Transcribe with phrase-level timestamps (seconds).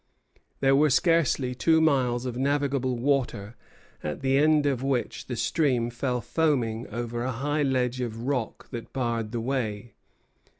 [0.61, 3.55] There were scarcely two miles of navigable water,
[4.03, 8.71] at the end of which the stream fell foaming over a high ledge of rock
[8.71, 9.93] that barred the way.